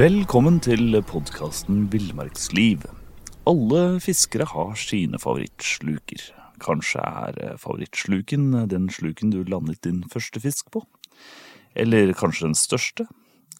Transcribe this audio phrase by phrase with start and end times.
[0.00, 2.86] Velkommen til podkasten Villmarksliv.
[3.50, 6.22] Alle fiskere har sine favorittsluker.
[6.62, 10.86] Kanskje er favorittsluken den sluken du landet din første fisk på?
[11.76, 13.10] Eller kanskje den største?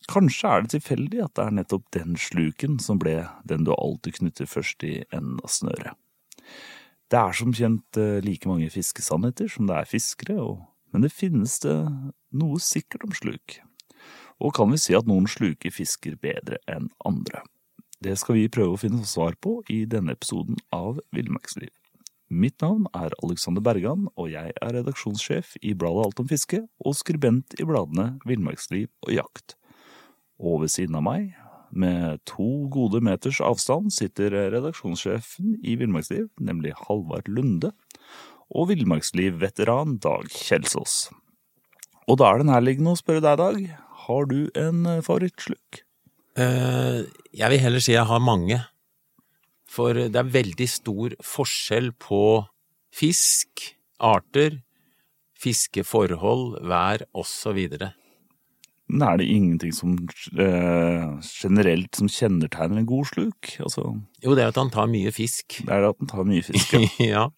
[0.08, 4.22] Kanskje er det tilfeldig at det er nettopp den sluken som ble den du alltid
[4.22, 5.92] knytter først i enden av snøret.
[7.12, 10.54] Det er som kjent eh, like mange fiskesannheter som det er fiskere,
[10.88, 11.82] men det finnes det
[12.32, 13.60] noe sikkert om sluk.
[14.40, 17.44] Og kan vi si at noen sluker fisker bedre enn andre?
[18.00, 21.68] Det skal vi prøve å finne svar på i denne episoden av Villmarksliv.
[22.30, 26.94] Mitt navn er Alexander Bergan, og jeg er redaksjonssjef i bladet Alt om fiske og
[26.96, 29.56] skribent i bladene Villmarksliv og Jakt.
[30.40, 31.34] Og ved siden av meg,
[31.70, 37.74] med to gode meters avstand, sitter redaksjonssjefen i Villmarksliv, nemlig Halvard Lunde,
[38.50, 41.10] og Villmarksliv-veteran Dag Kjelsås.
[42.08, 45.84] Og da er det nærliggende å spørre deg, Dag, har du en favorittsluk?
[46.38, 48.58] Uh, jeg vil heller si jeg har mange.
[49.70, 52.42] For det er veldig stor forskjell på
[52.90, 53.68] fisk,
[54.02, 54.58] arter,
[55.40, 57.60] fiskeforhold, vær osv.
[58.90, 59.94] Men er det ingenting som
[60.34, 63.52] eh, generelt som kjennetegner en god sluk?
[63.62, 63.92] Altså,
[64.24, 65.60] jo, det er at han tar mye fisk.
[65.62, 66.88] Det er at han tar mye fisk, ja.
[67.12, 67.28] ja.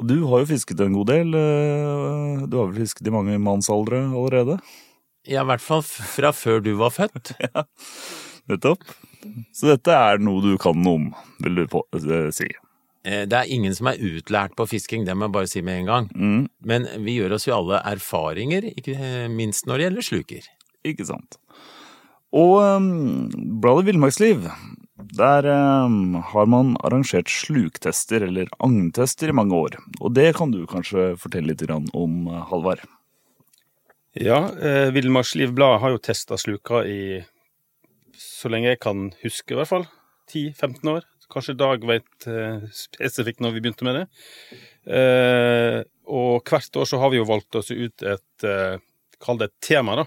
[0.00, 1.36] Og du har jo fisket en god del.
[1.36, 4.56] Uh, du har vel fisket i mange mannsaldre allerede?
[5.26, 7.34] Ja, i hvert fall fra før du var født.
[7.46, 7.64] ja,
[8.50, 8.86] nettopp.
[9.56, 11.10] Så dette er noe du kan noe om,
[11.42, 12.48] vil du på, uh, si?
[13.06, 15.90] Det er ingen som er utlært på fisking, det må jeg bare si med en
[15.90, 16.06] gang.
[16.10, 16.40] Mm.
[16.66, 20.48] Men vi gjør oss jo alle erfaringer, ikke minst når det gjelder sluker.
[20.90, 21.38] Ikke sant.
[22.34, 23.28] Og um,
[23.62, 24.48] bladet Villmarksliv,
[25.16, 25.46] der
[25.86, 29.78] um, har man arrangert sluktester, eller agntester, i mange år.
[30.00, 32.82] Og det kan du kanskje fortelle litt om, Halvard?
[34.18, 37.20] Ja, eh, Villmarksliv Blad har jo testa sluka i
[38.16, 39.82] så lenge jeg kan huske, i hvert fall.
[40.32, 41.02] 10-15 år.
[41.28, 44.04] Kanskje Dag vet eh, spesifikt når vi begynte med det.
[44.88, 48.78] Eh, og hvert år så har vi jo valgt oss ut et eh,
[49.20, 50.04] Kall det et tema, da.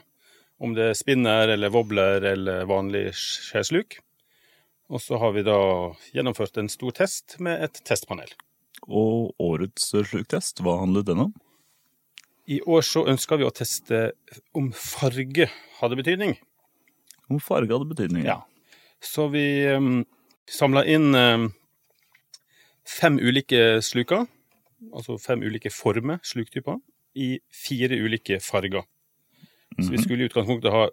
[0.62, 4.00] Om det er spinner eller wobbler eller vanlig skjesluk.
[4.90, 5.60] Og så har vi da
[6.14, 8.34] gjennomført en stor test med et testpanel.
[8.86, 11.34] Og årets sluktest, hva handlet den om?
[12.50, 14.10] I år så ønska vi å teste
[14.58, 15.50] om farge
[15.80, 16.36] hadde betydning.
[17.30, 18.40] Om farge hadde betydning, ja.
[19.00, 20.02] Så vi um,
[20.50, 21.50] samla inn um,
[22.90, 24.26] fem ulike sluker,
[24.90, 26.80] altså fem ulike former, sluktyper,
[27.16, 28.86] i fire ulike farger.
[29.80, 30.88] Så vi skulle i utgangspunktet ha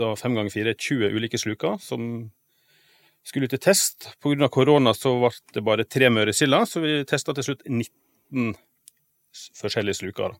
[0.00, 2.30] da fem ganger fire 20 ulike sluker som
[3.26, 4.08] skulle til test.
[4.22, 4.48] Pga.
[4.48, 8.54] korona så ble det bare tre møresiller, så vi testa til slutt 19
[9.60, 10.34] forskjellige sluker.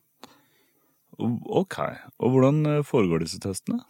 [1.19, 1.79] Ok.
[2.19, 3.83] Og hvordan foregår disse testene?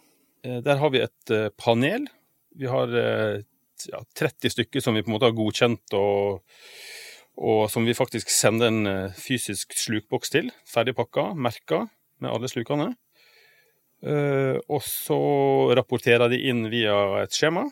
[0.44, 2.06] Der har vi et panel.
[2.54, 6.42] Vi har ja, 30 stykker som vi på en måte har godkjent, og,
[7.40, 10.52] og som vi faktisk sender en fysisk slukboks til.
[10.68, 11.86] Ferdig pakka, merka
[12.20, 12.90] med alle slukene.
[14.04, 15.18] Og så
[15.78, 17.64] rapporterer de inn via et skjema.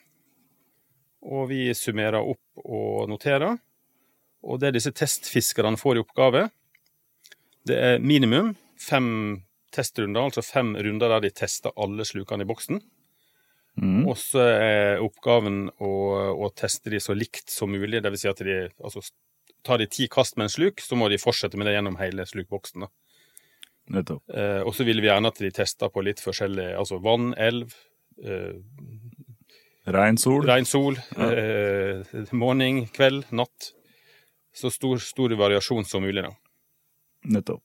[1.22, 3.60] Og vi summerer opp og noterer.
[4.42, 6.48] Og det disse testfiskerne får i oppgave,
[7.68, 9.09] det er minimum fem
[9.72, 12.82] testrunder, altså fem runder der de tester alle slukene i boksen.
[13.81, 14.03] Mm.
[14.04, 15.93] Og så er oppgaven å,
[16.37, 18.03] å, teste de så likt som mulig.
[18.04, 19.00] Vil si at de altså,
[19.65, 22.26] tar de ti kast med en sluk, så må de fortsette med det gjennom hele
[22.28, 22.84] slukboksen.
[23.92, 24.22] Nettopp.
[24.31, 27.72] Eh, og så vil vi gjerne at de tester på litt forskjellig Altså vann, elv,
[28.22, 28.60] eh,
[29.92, 30.44] Rein sol.
[30.47, 33.72] rein sol, eh, morgen, kveld, natt.
[34.54, 36.31] Så stor, stor variasjon som mulig, da.
[37.25, 37.65] Nettopp.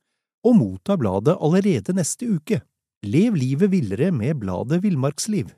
[0.43, 2.61] og motta bladet allerede neste uke.
[3.03, 5.49] Lev livet villere med bladet Villmarksliv.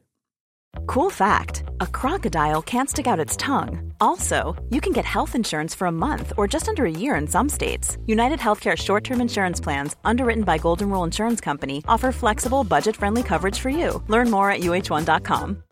[0.87, 3.93] Cool fact a crocodile can't stick out its tongue.
[4.01, 7.27] Also, you can get health insurance for a month or just under a year in
[7.27, 7.97] some states.
[8.05, 12.95] United Healthcare short term insurance plans, underwritten by Golden Rule Insurance Company, offer flexible, budget
[12.95, 14.01] friendly coverage for you.
[14.07, 15.63] Learn more at uh1.com.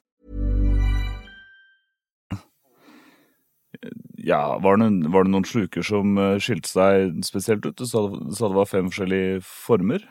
[4.22, 7.78] Ja, var det, var det noen sluker som eh, skilte seg spesielt ut?
[7.80, 8.04] Du sa,
[8.38, 10.04] sa det var fem forskjellige former?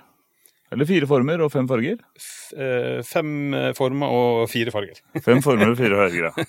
[0.70, 1.98] Eller fire former og fem farger?
[2.18, 4.98] F eh, fem eh, former og fire farger.
[5.26, 6.48] Fem former og fire farger, ja.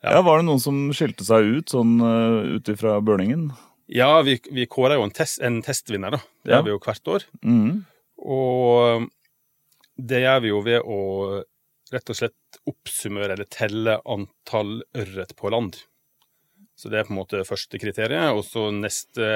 [0.00, 0.14] Ja.
[0.14, 3.50] Ja, Var det noen som skilte seg ut sånn ut ifra burningen?
[3.92, 6.20] Ja, vi, vi kårer jo en, test, en testvinner, da.
[6.40, 6.60] Det Ja.
[6.62, 7.26] gjør vi jo hvert år.
[7.44, 7.74] Mm.
[8.24, 9.04] Og
[10.00, 10.98] det gjør vi jo ved å
[11.92, 15.76] rett og slett oppsummere eller telle antall ørret på land.
[16.80, 19.26] Så det er på en måte første kriteriet, og så neste,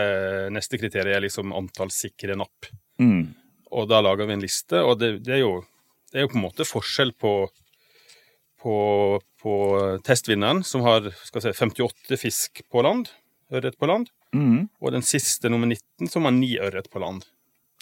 [0.54, 2.70] neste kriterium er liksom antall sikre napp.
[3.02, 3.34] Mm.
[3.76, 5.58] Og da lager vi en liste, og det, det, er, jo,
[6.08, 7.34] det er jo på en måte forskjell på,
[8.64, 8.76] på,
[9.44, 9.58] på
[10.08, 13.12] testvinneren, som har skal si, 58 fisk på land,
[13.52, 14.62] ørret på land, mm.
[14.80, 17.28] og den siste, nummer 19, som har ni ørret på land.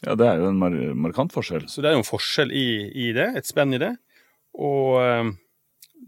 [0.03, 0.75] Ja, det er jo en mar
[1.07, 1.69] markant forskjell.
[1.71, 2.67] Så det er jo en forskjell i,
[3.05, 3.93] i det, et spenn i det.
[4.59, 5.31] Og eh,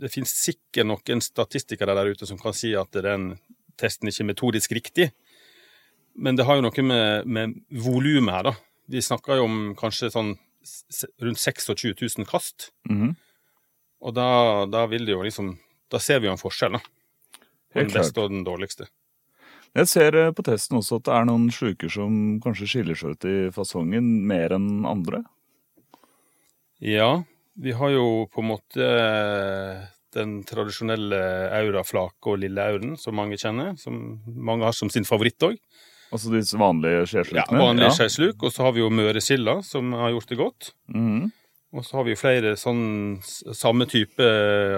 [0.00, 3.34] det finnes sikkert noen statistikere der ute som kan si at den
[3.80, 5.10] testen ikke er metodisk riktig.
[6.14, 7.54] Men det har jo noe med, med
[7.84, 8.54] volumet her, da.
[8.90, 10.34] Vi snakker jo om kanskje sånn
[11.22, 12.70] rundt 26 000 kast.
[12.90, 13.14] Mhm.
[14.04, 14.26] Og da,
[14.68, 15.54] da vil det jo liksom
[15.88, 16.80] Da ser vi jo en forskjell, da.
[17.72, 18.88] På den beste og den dårligste.
[19.74, 23.14] Jeg ser eh, på testen også at det er noen sluker som kanskje skiller seg
[23.14, 25.22] ut i fasongen mer enn andre.
[26.82, 27.24] Ja,
[27.56, 29.84] vi har jo på en måte eh,
[30.14, 31.18] den tradisjonelle
[31.54, 33.74] auraflake og lille auren, som mange kjenner.
[33.80, 35.56] Som mange har som sin favoritt òg.
[36.14, 37.94] Altså disse vanlige Ja, vanlige ja.
[37.96, 38.42] skeisluk.
[38.46, 40.70] Og så har vi jo møresilda, som har gjort det godt.
[40.94, 41.32] Mm.
[41.74, 42.84] Og så har vi jo flere sånn
[43.24, 44.22] samme type,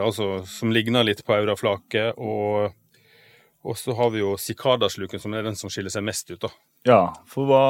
[0.01, 2.15] altså som ligner litt på auraflake.
[2.17, 2.73] Og,
[3.67, 6.53] og så har vi jo sikadasluken, som er den som skiller seg mest ut, da.
[6.87, 7.63] Ja, for hva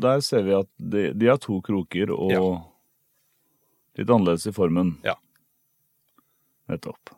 [0.00, 2.44] Der ser vi at de, de har to kroker og Ja.
[3.98, 4.96] Litt annerledes i formen.
[5.06, 5.16] Ja.
[6.70, 7.12] Nettopp.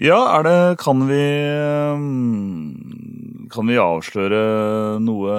[0.00, 1.22] Ja, er det Kan vi
[1.94, 5.36] mm, Kan vi avsløre noe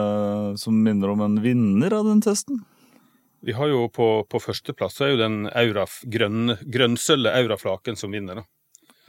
[0.55, 2.61] som minner om en vinner av den testen?
[3.45, 8.39] Vi har jo på, på førsteplass er jo den auraf, grønn, grønnsølve auraflaken som vinner,
[8.39, 8.45] da.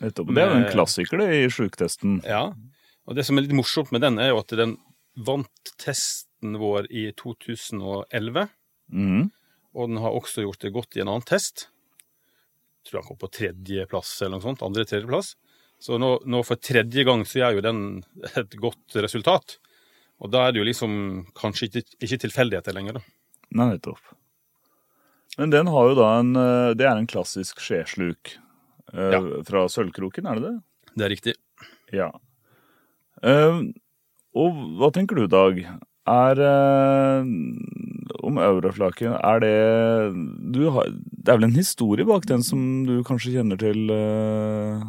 [0.03, 0.35] Nettopp.
[0.37, 2.19] Det er jo en klassiker, det, i sjuktesten.
[2.27, 2.51] Ja,
[3.09, 4.75] og det som er litt morsomt med den, er jo at den
[5.17, 8.49] vant testen vår i 2011.
[8.93, 9.31] Mhm.
[9.77, 11.67] Og den har også gjort det godt i en annen test.
[12.81, 14.63] Jeg tror han kom på tredjeplass eller noe sånt.
[14.65, 15.35] Andre-tredjeplass.
[15.83, 17.81] Så nå, nå for tredje gang så gjør jo den
[18.41, 19.59] et godt resultat.
[20.25, 20.93] Og da er det jo liksom
[21.37, 23.03] kanskje ikke, ikke tilfeldigheter lenger, da.
[23.59, 24.01] Nei, nettopp.
[25.37, 28.33] Men den har jo da en eh, Det er en klassisk skjesluk
[28.95, 29.21] eh, Ja.
[29.45, 30.55] fra Sølvkroken, er det det?
[30.97, 31.35] Det er riktig.
[31.93, 32.09] Ja.
[33.21, 33.61] Eh,
[34.37, 35.61] og hva tenker du, Dag?
[36.07, 37.27] Er eh,
[38.27, 43.35] Om euroflaket, er det har, Det er vel en historie bak den som du kanskje
[43.35, 44.85] kjenner til eh,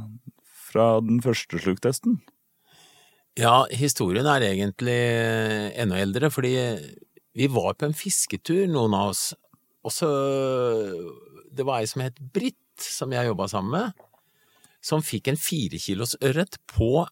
[0.69, 2.19] fra den første sluktesten?
[3.37, 4.97] Ja, historien er egentlig
[5.77, 6.55] enda eldre, fordi
[7.37, 9.27] vi var på en fisketur, noen av oss,
[9.85, 10.09] og så
[11.53, 14.07] Det var ei som het Britt, som jeg jobba sammen med,
[14.81, 17.07] som fikk en fire kilos ørret på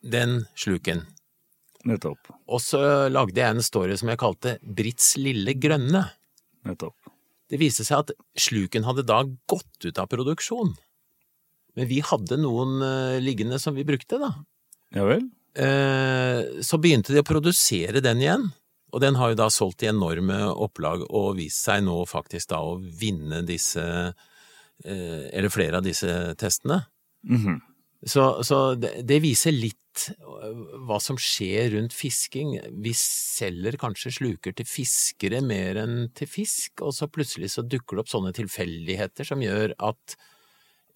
[0.00, 1.04] den sluken.
[1.88, 2.30] Nettopp.
[2.46, 2.80] Og så
[3.10, 6.04] lagde jeg en story som jeg kalte Britts lille grønne.
[6.68, 7.12] Nettopp.
[7.50, 9.20] Det viste seg at sluken hadde da
[9.50, 10.72] gått ut av produksjon.
[11.76, 14.32] Men vi hadde noen uh, liggende som vi brukte, da.
[14.96, 15.26] Ja vel?
[15.56, 18.46] Uh, så begynte de å produsere den igjen,
[18.92, 22.60] og den har jo da solgt i enorme opplag og vist seg nå faktisk da
[22.64, 23.82] å vinne disse,
[24.84, 26.82] eh, eller flere av disse testene.
[27.24, 27.56] Mhm.
[28.04, 29.78] Så, så det, det viser litt
[30.86, 32.54] hva som skjer rundt fisking.
[32.84, 37.98] Vi selger kanskje sluker til fiskere mer enn til fisk, og så plutselig så dukker
[37.98, 40.16] det opp sånne tilfeldigheter som gjør at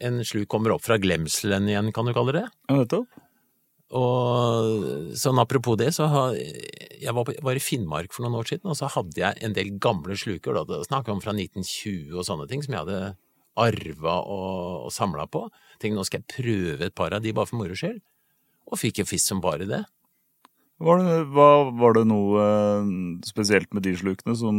[0.06, 2.46] en sluk kommer opp fra glemselen igjen, kan du kalle det.
[2.68, 3.22] Ja, nettopp.
[3.96, 8.50] Og sånn apropos det, så har jeg var, på, var i Finnmark for noen år
[8.50, 12.16] siden, og så hadde jeg en del gamle sluker, da, snakker vi om fra 1920
[12.16, 13.14] og sånne ting, som jeg hadde
[13.56, 15.46] arva og, og samla på.
[15.80, 18.02] Tenkte nå skal jeg prøve et par av de bare for moro skyld,
[18.66, 19.84] og fikk jo fisk som bare det.
[20.76, 22.88] Var det, hva, var det noe eh,
[23.24, 24.58] spesielt med de slukene som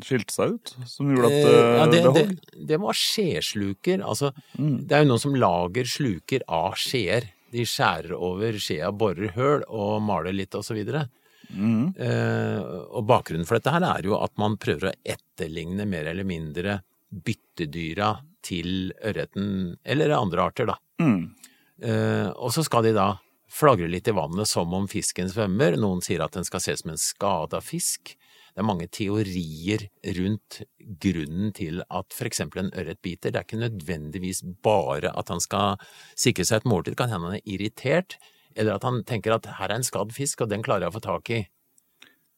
[0.00, 0.72] skilte seg ut?
[0.88, 4.00] Som gjorde at Eh, eh, ja, det, det det, det var skjesluker.
[4.08, 4.86] Altså, Mm.
[4.88, 7.28] det er jo noen som lager sluker av skjeer.
[7.52, 11.06] De skjærer over skjea, borer høl og maler litt og så videre.
[11.52, 11.94] Mhm.
[11.96, 12.64] Eh,
[12.96, 16.80] og bakgrunnen for dette her er jo at man prøver å etterligne mer eller mindre
[17.12, 20.76] byttedyra til ørreten, eller andre arter, da.
[21.00, 21.34] Mm.
[21.82, 23.12] Eh, og så skal de da
[23.48, 25.78] flagre litt i vannet som om fisken svømmer.
[25.80, 28.14] Noen sier at den skal ses som en skada fisk.
[28.52, 29.84] Det er mange teorier
[30.18, 30.62] rundt
[31.00, 33.30] grunnen til at eksempel en ørret biter.
[33.30, 35.78] Det er ikke nødvendigvis bare at han skal
[36.18, 38.18] sikre seg et måltid, kan hende han er irritert,
[38.58, 40.98] eller at han tenker at her er en skadd fisk, og den klarer jeg å
[40.98, 41.40] få tak i.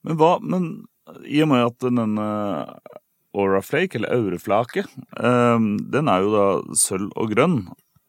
[0.04, 0.70] Men hva Men
[1.24, 2.28] i og med at denne
[3.34, 4.84] Auraflake, eller aureflake,
[5.16, 5.58] eh,
[5.94, 7.60] den er jo da sølv og grønn.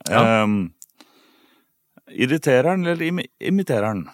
[0.10, 0.44] Ja.
[0.44, 0.74] Ehm,
[2.14, 4.06] irriterer den, eller imi imiterer den?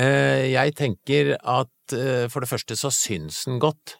[0.00, 3.96] Eh, jeg tenker at eh, for det første så syns den godt.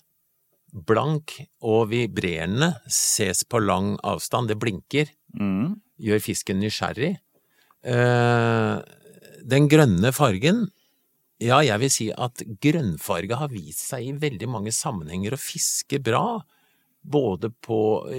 [0.71, 1.35] Blank
[1.67, 5.77] og vibrerende ses på lang avstand, det blinker, Mm.
[6.03, 7.13] gjør fisken nysgjerrig.
[7.87, 8.77] Eh,
[9.47, 10.65] den grønne fargen,
[11.41, 16.01] ja, jeg vil si at grønnfarge har vist seg i veldig mange sammenhenger å fiske
[16.03, 16.41] bra.
[17.01, 17.77] Både på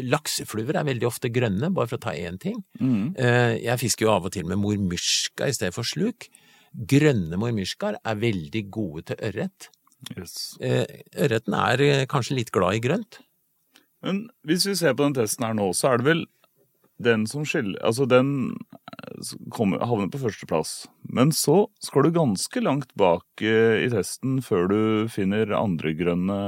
[0.10, 2.64] Laksefluer er veldig ofte grønne, bare for å ta én ting.
[2.82, 3.14] Mm.
[3.16, 6.28] Eh, Jeg fisker jo av og til med mormyrska i stedet for sluk.
[6.74, 9.70] Grønne mormyrskaer er veldig gode til ørret.
[10.18, 10.58] Yes.
[10.60, 13.20] Eh, Ørreten er eh, kanskje litt glad i grønt.
[14.02, 16.24] Men hvis vi ser på den testen her nå, så er det vel
[17.02, 18.56] den som skiller Altså, den
[19.54, 20.88] kommer, havner på førsteplass.
[21.06, 24.82] Men så skal du ganske langt bak i testen før du
[25.14, 26.40] finner andre grønne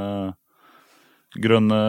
[1.42, 1.80] grønne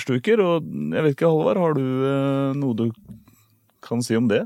[0.00, 0.42] sluker.
[0.44, 2.86] Og jeg vet ikke, Halvard, har du eh, noe du
[3.84, 4.44] kan si om det?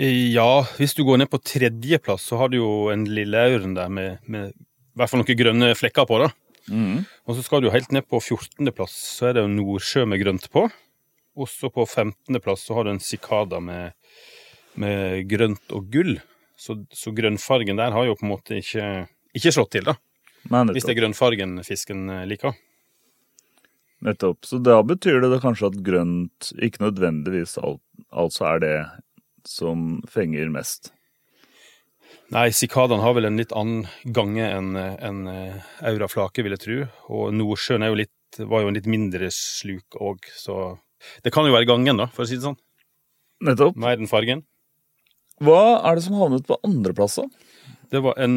[0.00, 4.22] Ja, hvis du går ned på tredjeplass, så har du jo en lilleauren der med,
[4.30, 6.20] med i hvert fall noen grønne flekker på.
[6.22, 6.30] da.
[6.70, 7.02] Mm.
[7.26, 8.70] Og så skal du helt ned på 14.
[8.74, 10.66] plass, så er det jo Nordsjø med grønt på.
[11.40, 12.38] Også på 15.
[12.42, 13.96] plass så har du en sikada med,
[14.80, 16.16] med grønt og gull.
[16.60, 19.96] Så, så grønnfargen der har jo på en måte ikke, ikke slått til, da.
[20.48, 22.56] Hvis det er grønnfargen fisken eh, liker.
[24.04, 24.46] Nettopp.
[24.48, 28.74] Så da betyr det da kanskje at grønt ikke nødvendigvis alt, altså er det
[29.48, 30.92] som fenger mest.
[32.30, 35.24] Nei, sikadene har vel en litt annen gange enn en
[35.82, 36.78] auraflake, vil jeg tro.
[37.10, 40.76] Og Nordsjøen er jo litt, var jo en litt mindre sluk òg, så
[41.24, 42.58] det kan jo være gangen, da, for å si det sånn.
[43.48, 43.78] Nettopp.
[43.80, 44.44] Mer enn fargen.
[45.40, 47.26] Hva er det som havnet på andreplass, da?
[47.90, 48.36] Det var en,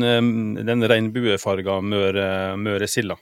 [0.57, 2.27] den regnbuefarga møre,
[2.57, 3.19] møresilda.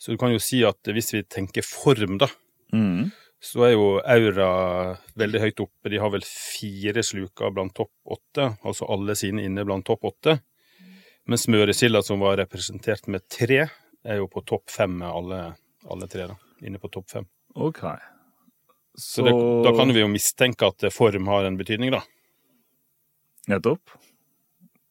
[0.00, 2.28] Så du kan jo si at hvis vi tenker form, da,
[2.72, 3.10] Mm.
[3.42, 5.90] så er jo Aura veldig høyt oppe.
[5.90, 10.38] De har vel fire sluker blant topp åtte, altså alle sine inne blant topp åtte.
[11.28, 13.66] Mens Møresilda, som var representert med tre,
[14.04, 15.40] er jo på topp fem med alle,
[15.90, 16.28] alle tre.
[16.30, 17.26] da, Inne på topp fem.
[17.56, 17.82] Ok.
[18.96, 19.32] Så det,
[19.64, 22.00] da kan vi jo mistenke at form har en betydning, da.
[23.48, 23.90] Nettopp.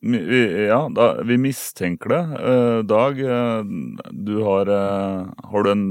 [0.02, 2.24] Ja, da, vi mistenker det.
[2.40, 3.64] Eh, Dag, eh,
[4.12, 5.88] du har eh, Har du en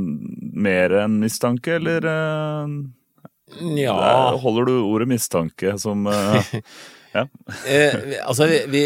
[0.57, 2.77] mer enn mistanke, eller eh,
[3.77, 6.55] Ja, der holder du ordet mistanke som eh,
[7.69, 8.83] eh, altså vi, vi,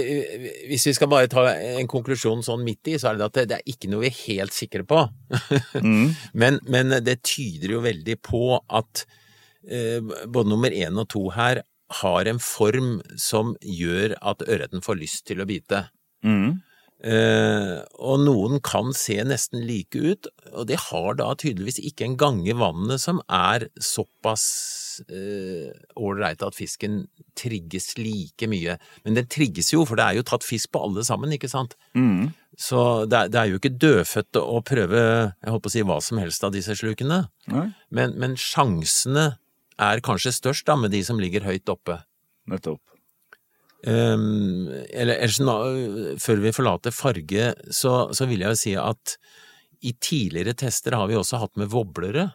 [0.71, 3.49] hvis vi skal bare ta en konklusjon sånn midt i, så er det at det,
[3.53, 5.05] det er ikke noe vi er helt sikre på.
[5.87, 9.07] mm, Men, men det tyder jo veldig på at
[9.71, 11.63] eh, både nummer én og to her
[12.01, 15.87] har en form som gjør at ørreten får lyst til å bite.
[16.25, 16.61] mm,
[17.03, 22.15] Uh, og noen kan se nesten like ut, og det har da tydeligvis ikke en
[22.21, 24.45] gang i vannet som er såpass
[25.99, 27.01] ålreit uh, at fisken
[27.39, 28.77] trigges like mye.
[29.03, 31.75] Men den trigges jo, for det er jo tatt fisk på alle sammen, ikke sant?
[31.99, 32.31] mm.
[32.61, 35.03] Så det er, det er jo ikke dødfødte å prøve,
[35.41, 37.25] jeg håper å si hva som helst av disse slukene.
[37.49, 37.71] mm.
[37.97, 39.33] Men, men sjansene
[39.83, 42.01] er kanskje størst da med de som ligger høyt oppe.
[42.51, 42.81] nettopp.
[43.87, 45.41] Um, eller ellers
[46.23, 49.17] før vi forlater farge, så, så vil jeg jo si at
[49.83, 52.29] i tidligere tester har vi også hatt med voblere,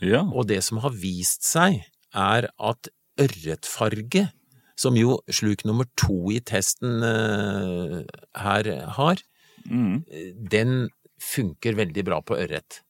[0.00, 0.22] Ja.
[0.24, 1.82] og det som har vist seg
[2.14, 2.88] er at
[3.20, 4.26] ørretfarge,
[4.76, 8.02] som jo sluk nummer to i testen uh,
[8.40, 9.16] her har,
[9.66, 10.04] Mm.
[10.48, 10.88] den
[11.18, 12.82] funker veldig bra på ørret.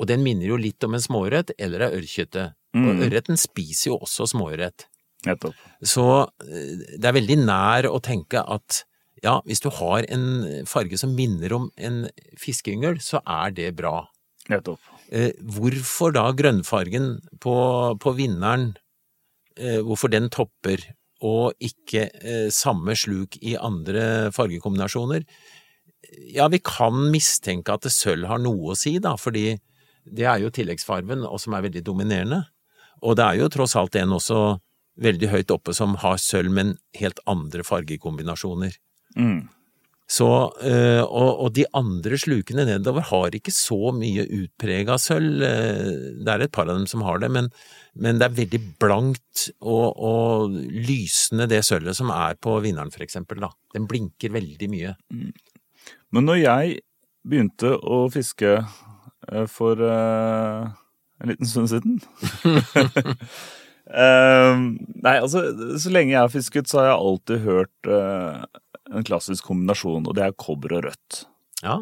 [0.00, 2.48] Og den minner jo litt om en småørret eller ei ørrkjøtte.
[2.74, 3.02] Og Mm.
[3.06, 4.88] ørreten spiser jo også småørret.
[5.26, 5.54] Nettopp.
[5.86, 6.04] Så
[6.42, 8.82] eh, det er veldig nær å tenke at
[9.22, 14.08] ja, hvis du har en farge som minner om en fiskeyngel, så er det bra.
[14.50, 14.80] Nettopp.
[15.14, 17.54] Eh, hvorfor da grønnfargen på,
[18.02, 18.74] på vinneren,
[19.56, 20.82] eh, hvorfor den topper,
[21.24, 25.24] og ikke eh, samme sluk i andre fargekombinasjoner?
[26.34, 29.54] Ja, vi kan mistenke at det sølv har noe å si, da, fordi
[30.04, 32.44] det er jo tilleggsfarven, og som er veldig dominerende.
[33.04, 34.40] Og det er jo tross alt en også
[35.00, 38.76] veldig høyt oppe som har sølv, men helt andre fargekombinasjoner.
[39.18, 39.46] Mm.
[40.04, 40.26] Så,
[40.60, 45.40] øh, og, og de andre slukene nedover har ikke så mye utprega sølv.
[45.42, 47.48] øh, Det er et par av dem som har det, men,
[47.96, 53.06] men det er veldig blankt og, og lysende det sølvet som er på vinneren, for
[53.06, 53.40] eksempel.
[53.46, 53.50] Da.
[53.74, 54.94] Den blinker veldig mye.
[56.12, 56.78] Men når jeg
[57.24, 58.76] begynte å fiske eh,
[59.50, 60.68] for uh,
[61.22, 62.00] en liten stund siden
[63.88, 64.54] uh,
[65.04, 65.46] Nei, altså,
[65.80, 68.44] så lenge jeg har fisket, så har jeg alltid hørt uh,
[68.92, 71.24] en klassisk kombinasjon, og det er kobber og rødt.
[71.64, 71.80] Ja.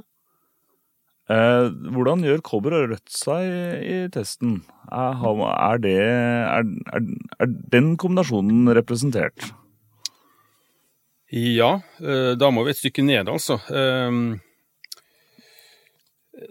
[1.31, 3.59] Eh, hvordan gjør kobber og rødt seg i,
[3.95, 4.61] i testen?
[4.91, 7.05] Er, er, det, er, er,
[7.39, 9.53] er den kombinasjonen representert?
[11.33, 13.57] Ja, eh, da må vi et stykke ned, altså.
[13.73, 14.43] Ehm,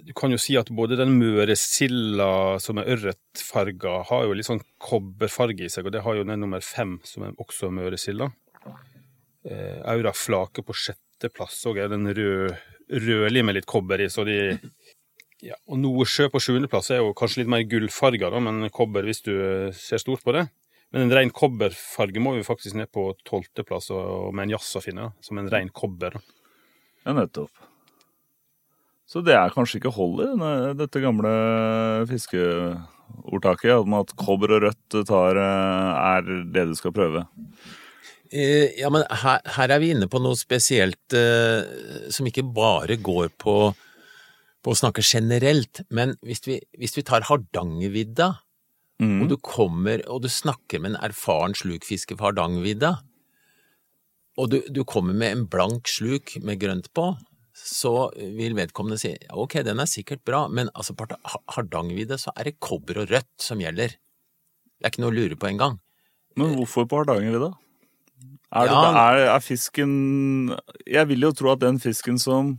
[0.06, 4.64] Du kan jo si at både den møresilda som er ørretfarga, har jo litt sånn
[4.82, 8.32] kobberfarge i seg, og det har jo den nummer fem, som er også møresilda.
[9.48, 12.58] Eh, Aura flake på sjetteplass òg er den rød,
[13.42, 14.38] med litt kobber i, så de
[15.42, 19.34] ja, Og Nordsjø på sjuendeplass er jo kanskje litt mer gullfarga, men kobber hvis du
[19.74, 20.46] ser stort på det.
[20.92, 24.84] Men en ren kobberfarge må vi faktisk ned på tolvteplass, og med en jazz å
[24.84, 26.20] finne, som en ren kobber.
[27.06, 27.71] Ja, nettopp.
[29.12, 31.32] Så det er kanskje ikke hold i dette gamle
[32.08, 37.26] fiskeordtaket, om at kobber og rødt tar, eh, er det du skal prøve.
[38.32, 42.96] Eh, Ja, men her, her er vi inne på noe spesielt eh, som ikke bare
[42.96, 43.58] går på,
[44.64, 48.38] på å snakke generelt, men hvis vi, hvis vi tar Hardangervidda,
[49.02, 49.24] Mm.
[49.24, 53.00] og du kommer og du snakker med en erfaren slukfisker på Hardangervidda,
[54.38, 57.08] og du, du kommer med en blank sluk med grønt på,
[57.58, 62.32] så vil vedkommende si ok, den er sikkert bra, men altså på Har- Hardangervidda så
[62.38, 63.96] er det kobber og rødt som gjelder.
[63.98, 65.80] Det er ikke noe å lure på engang.
[66.40, 67.52] Men hvorfor på Hardangervidda?
[68.52, 68.82] Er, Ja.
[69.16, 70.52] er, er fisken
[70.86, 72.58] Jeg vil jo tro at den fisken som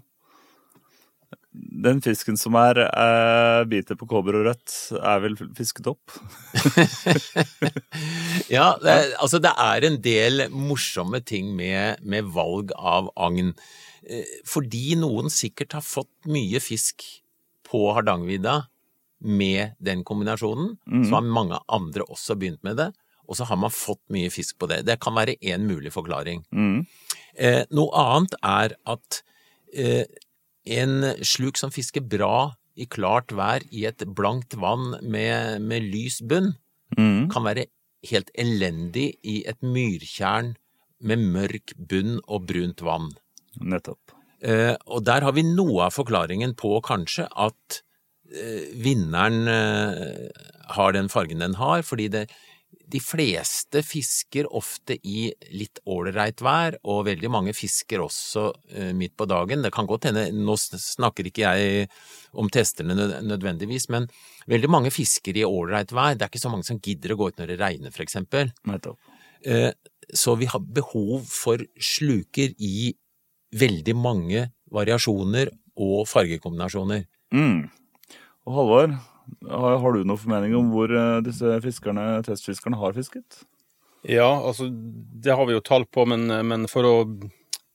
[1.53, 4.73] Den fisken som er eh, biter på kobber og rødt,
[5.03, 6.15] er vel fisket opp?
[8.53, 13.53] Ja, det, er- altså det er en del morsomme ting med, med valg av agn.
[14.09, 17.05] Eh, Fordi noen sikkert har fått mye fisk
[17.69, 18.67] på Hardangervidda
[19.23, 22.89] med den kombinasjonen, så har mange andre også begynt med det,
[23.29, 24.81] og så har man fått mye fisk på det.
[24.85, 26.43] Det kan være én mulig forklaring.
[26.53, 26.87] Mm.
[27.39, 29.23] Eh, noe annet er at
[29.73, 30.05] eh,
[30.67, 36.21] en sluk som fisker bra i klart vær i et blankt vann med, med lys
[36.23, 36.57] bunn,
[36.99, 37.31] Mm.
[37.33, 37.63] kan være
[38.11, 40.57] helt elendig i et myrtjern
[41.01, 43.13] med mørk bunn og brunt vann.
[43.63, 44.02] Nettopp.
[44.43, 47.83] Eh, og der har vi noe av forklaringen på kanskje at
[48.33, 50.33] eh, vinneren eh,
[50.75, 52.25] har den fargen den har, fordi det,
[52.91, 58.49] de fleste fisker ofte i litt ålreit vær, og veldig mange fisker også
[58.97, 59.63] midt på dagen.
[59.65, 61.87] Det kan godt hende, nå snakker ikke jeg
[62.33, 64.09] om testerne nødvendigvis, men
[64.51, 66.17] veldig mange fisker i ålreit vær.
[66.17, 68.53] Det er ikke så mange som gidder å gå ut når det regner, for eksempel.
[68.69, 68.99] Nettopp.
[69.45, 69.71] Eh,
[70.13, 72.93] Så vi har behov for sluker i
[73.53, 77.05] veldig mange variasjoner og fargekombinasjoner.
[77.35, 77.69] Mm.
[78.49, 78.97] Og Halvor,
[79.49, 83.45] har, har du noen formening om hvor eh, disse fiskerne, testfiskerne har fisket?
[84.09, 86.97] Ja, altså, det har vi jo tall på, men, men for å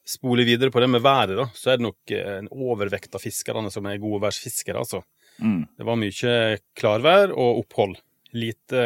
[0.08, 3.24] spole videre på det med været, da, så er det nok eh, en overvekt av
[3.24, 5.04] fiskerne som er godværsfiskere, altså.
[5.38, 5.64] Mm.
[5.78, 6.36] Det var mye
[6.80, 7.98] klarvær og opphold.
[8.38, 8.84] Lite,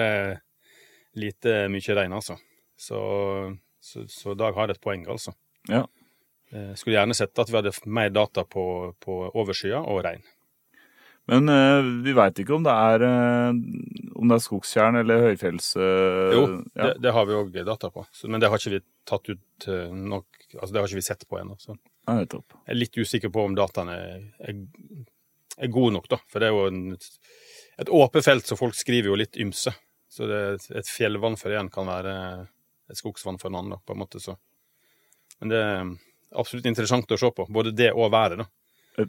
[1.17, 2.38] lite mye regn, altså.
[2.77, 2.99] Så,
[3.82, 5.34] så, så Dag har et poeng, altså.
[5.69, 5.86] Ja.
[6.52, 8.64] Eh, Skulle gjerne sett at vi hadde mer data på,
[9.00, 10.24] på overskya og regn.
[11.32, 13.60] Men eh, vi veit ikke om det er eh,
[14.36, 15.70] er skogstjern eller høyfjells...
[15.78, 16.42] eh, Jo,
[16.76, 16.90] ja.
[16.90, 19.68] det, det har vi òg data på, så, men det har ikke vi tatt ut
[19.70, 21.56] eh, nok Altså, det har ikke vi sett på ennå.
[21.62, 21.72] så
[22.10, 22.18] ja.
[22.66, 24.58] Jeg er litt usikker på om dataene er, er,
[25.56, 26.18] er gode nok, da.
[26.28, 26.82] For det er jo en,
[27.80, 29.72] et åpent felt, så folk skriver jo litt ymse.
[30.12, 30.42] Så det,
[30.76, 32.16] et fjellvann for en kan være
[32.92, 34.20] et skogsvann for en annen, da, på en måte.
[34.20, 34.36] Så.
[35.40, 35.62] Men det
[36.36, 38.48] absolutt interessant å se på, både det og været, da.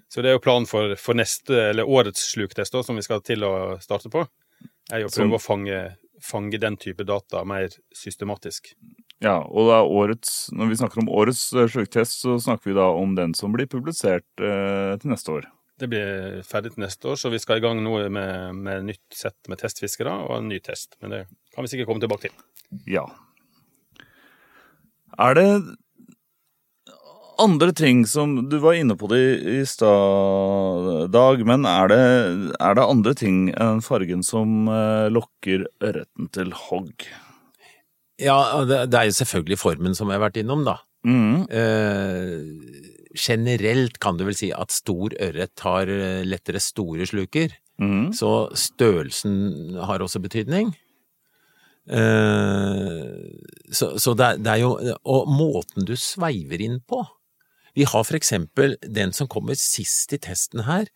[0.09, 3.21] Så det er jo planen for, for neste, eller årets sluktest, da, som vi skal
[3.27, 4.23] til å starte på,
[4.93, 8.75] er jo å Som- å fange, fange den type data mer systematisk.
[9.23, 12.89] Ja, og er årets, når vi snakker om årets eh, sluktest, så snakker vi da
[12.91, 15.47] om den som blir publisert eh, til neste år.
[15.79, 19.15] Det blir ferdig til neste år, så vi skal i gang nå med, med nytt
[19.15, 20.95] sett med testfiskere og en ny test.
[21.03, 21.21] Men det
[21.55, 22.35] kan vi sikkert komme tilbake til.
[22.87, 23.07] Ja.
[25.19, 25.47] Er det
[27.43, 32.01] andre ting som Du var inne på det i i stad, Dag, men er det,
[32.61, 37.07] er det andre ting enn fargen som eh, lokker ørreten til hogg?
[38.23, 40.77] Ja, det, det er jo selvfølgelig formen som jeg har vært innom, da.
[41.03, 41.49] Mm.
[41.51, 42.37] Eh,
[43.19, 48.13] generelt kan du vel si at stor ørret har eh, lettere store sluker, Mm.
[48.15, 50.69] så størrelsen har også betydning.
[51.89, 53.17] Eh,
[53.73, 54.71] så, så det, er- det er jo
[55.09, 57.01] Og måten du sveiver inn på.
[57.77, 60.89] Vi har for eksempel den som kommer sist i testen her.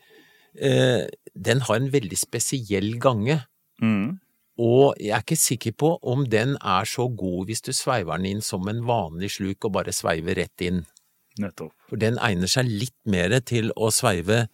[0.56, 3.42] Eh, den har en veldig spesiell gange.
[3.82, 4.18] Mm.
[4.56, 8.36] Og jeg er ikke sikker på om den er så god hvis du sveiver den
[8.36, 10.84] inn som en vanlig sluk og bare sveiver rett inn.
[11.40, 11.74] Nettopp.
[11.90, 14.46] For den egner seg litt mer til å sveive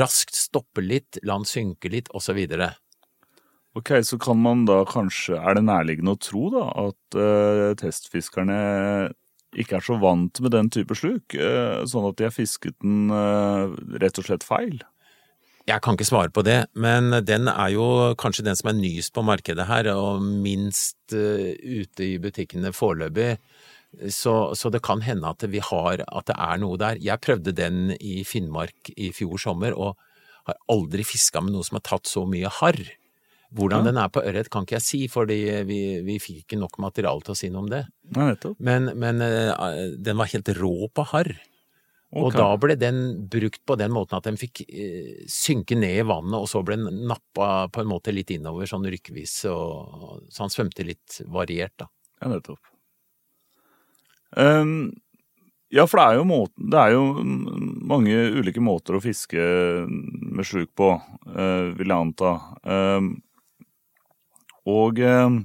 [0.00, 2.40] raskt, stoppe litt, la den synke litt, osv.
[3.76, 8.56] Ok, så kan man da kanskje Er det nærliggende å tro da at uh, testfiskerne
[9.58, 13.10] ikke er så vant med den type sluk, eh, sånn at de har fisket den
[13.14, 14.80] eh, rett og slett feil?
[15.68, 17.86] Jeg kan ikke svare på det, men den er jo
[18.18, 23.36] kanskje den som er nyest på markedet her, og minst uh, ute i butikkene foreløpig.
[24.10, 26.98] Så, så, det kan hende at, har, at det er noe der.
[27.02, 29.98] Jeg prøvde den i Finnmark i fjor sommer, og
[30.48, 32.80] har aldri fiska med noe som har tatt så mye harr.
[33.50, 33.90] Hvordan ja.
[33.90, 37.24] den er på ørret kan ikke jeg si, fordi vi, vi fikk ikke nok materiale
[37.26, 37.82] til å si noe om det.
[38.14, 38.32] Nei,
[38.62, 41.32] men, men uh, den var helt rå på harr.
[42.10, 42.24] Okay.
[42.26, 46.06] Og da ble den brukt på den måten at den fikk uh, synke ned i
[46.06, 50.46] vannet, og så ble den nappa på en måte litt innover, sånn rykkvis, og, så
[50.46, 51.90] han svømte litt variert, da.
[52.20, 52.62] Ja, nettopp.
[54.38, 54.92] Um,
[55.74, 57.24] ja, for det er, måten, det er, jo
[57.90, 59.42] mange ulike måter å fiske
[59.90, 60.92] med sluk på,
[61.30, 62.32] uh, vil jeg anta.
[62.62, 63.12] Um,
[64.68, 65.40] og eh,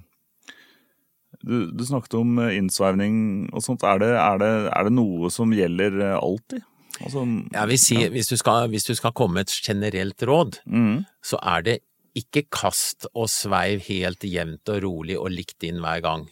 [1.46, 3.18] du, du, snakket om eh, innsveivning
[3.54, 3.86] og sånt.
[3.86, 6.64] Er det, er det, er det noe som gjelder eh, alltid?
[7.04, 8.12] Altså, ja, si, ja.
[8.14, 11.04] hvis, du skal, hvis, du skal, komme med et generelt råd, mm.
[11.26, 11.76] så er det
[12.16, 16.24] ikke kast og sveiv helt jevnt og rolig og likt inn hver gang.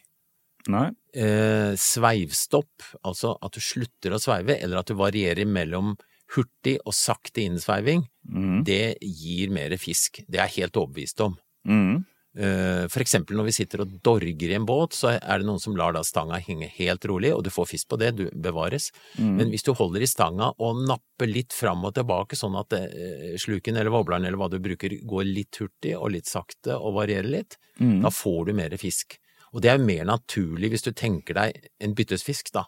[0.71, 0.87] Nei.
[1.11, 5.97] Eh, sveivstopp, altså at du slutter å sveive, eller at du varierer mellom
[6.33, 8.63] hurtig og sakte innsveiving, mm.
[8.65, 10.23] det gir mer fisk.
[10.25, 11.35] Det er jeg helt overbevist om.
[11.67, 12.05] Mm.
[12.33, 15.61] Eh, for eksempel når vi sitter og dorger i en båt, så er det noen
[15.61, 18.89] som lar da stanga henge helt rolig, og du får fisk på det, du bevares.
[19.19, 19.33] Mm.
[19.37, 23.33] Men hvis du holder i stanga og napper litt fram og tilbake, sånn at eh,
[23.41, 27.29] sluken eller wobleren eller hva du bruker går litt hurtig og litt sakte og varierer
[27.29, 27.99] litt, mm.
[28.05, 29.19] da får du mer fisk.
[29.53, 32.65] Og det er mer naturlig hvis du tenker deg en byttesfisk, da.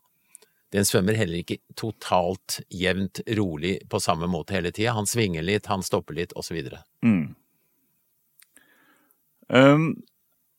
[0.74, 4.96] Den svømmer heller ikke totalt jevnt rolig på samme måte hele tida.
[4.98, 6.58] Han svinger litt, han stopper litt, osv.
[7.06, 7.34] Mm.
[9.50, 9.90] Um,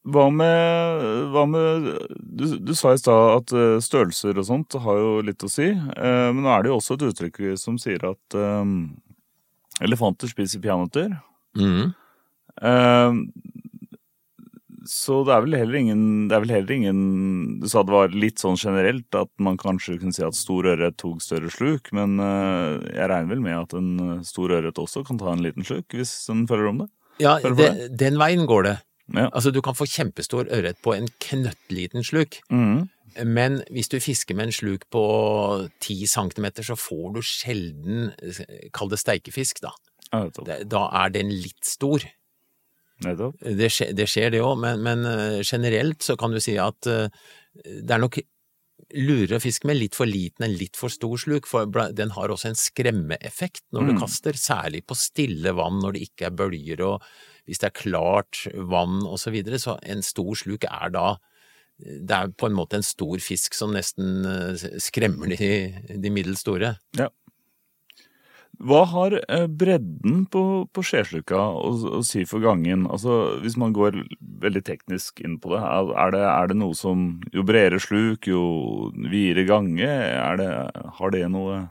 [0.07, 1.87] hva med, hva med
[2.21, 5.73] du, du, sa i stad at eh, størrelser og sånt har jo litt å si.
[5.75, 8.95] Uh, men nå er det jo også et uttrykk som sier at um,
[9.83, 11.11] elefanter spiser peanøtter.
[11.59, 11.91] Mm.
[12.63, 13.19] Uh,
[14.87, 16.99] så det er vel heller ingen Det er vel heller ingen
[17.59, 20.95] Du sa det var litt sånn generelt at man kanskje kunne si at stor ørret
[21.03, 25.19] tok større sluk, men uh, jeg regner vel med at en stor ørret også kan
[25.19, 26.91] ta en liten sluk, hvis den føler om det?
[27.23, 28.77] Ja, det, den veien går det.
[29.15, 29.29] Ja.
[29.31, 32.41] Altså, du kan få kjempestor ørret på en knøttliten sluk.
[32.51, 32.89] Mm.
[33.25, 35.05] Men hvis du fisker med en sluk på
[35.81, 38.11] ti centimeter, så får du sjelden
[38.77, 39.73] Kall det steikefisk, da.
[40.13, 40.27] Ja,
[40.69, 42.05] da er den litt stor.
[43.05, 46.89] Det skjer, det skjer, det òg, men, men, eh, generelt så kan du si at
[46.89, 47.11] uh,
[47.53, 48.17] det er nok
[48.95, 52.33] lurere å fiske med litt for liten enn litt for stor sluk, for den har
[52.33, 53.89] også en skremmeeffekt når mm.
[53.89, 57.09] du kaster, særlig på stille vann når det ikke er bølger og
[57.47, 61.09] hvis det er klart vann og så videre, så en stor sluk er da
[61.77, 65.51] det er på en måte en stor fisk som nesten eh, skremmer de,
[65.93, 66.73] de middels store.
[66.97, 67.11] Ja.
[68.57, 70.43] Hva har eh, bredden på,
[70.73, 72.87] på skjesluka å, å, si for gangen?
[72.89, 73.99] Altså, Hvis man går
[74.43, 78.93] veldig teknisk inn på det, er det, er det noe som Jo bredere sluk, jo
[78.97, 79.91] videre gange,
[80.41, 80.51] det,
[80.99, 81.67] har det noe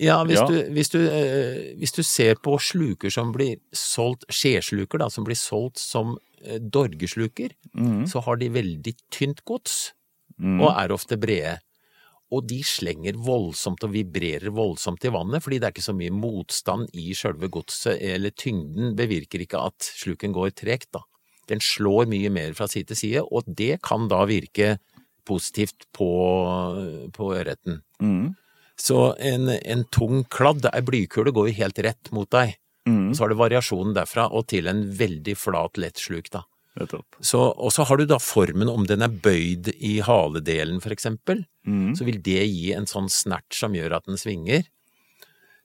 [0.00, 0.46] Ja, hvis, ja.
[0.50, 5.26] Du, hvis, du, eh, hvis, du, ser på sluker som blir solgt, skjesluker da, som
[5.26, 8.08] blir solgt som eh, dorgesluker, mm.
[8.10, 9.92] så har de veldig tynt gods,
[10.34, 10.58] mm.
[10.58, 11.60] og er ofte brede
[12.32, 16.14] og de slenger voldsomt og vibrerer voldsomt i vannet, fordi det er ikke så mye
[16.14, 21.04] motstand i sjølve godset, eller tyngden bevirker ikke at sluken går tregt, da.
[21.50, 24.78] Den slår mye mer fra side til side, og det kan da virke
[25.28, 26.08] positivt på,
[27.12, 27.82] på ørreten.
[28.00, 28.32] Mm.
[28.80, 32.56] Så en, en, tung kladd, ei blykule, går jo helt rett mot deg.
[32.88, 33.12] Mm.
[33.14, 36.44] Så har du variasjonen derfra og til en veldig flat, lett sluk, da.
[37.22, 41.44] Så, og så har du da formen, om den er bøyd i haledelen for eksempel,
[41.66, 41.92] mm.
[41.98, 44.66] så vil det gi en sånn snert som gjør at den svinger.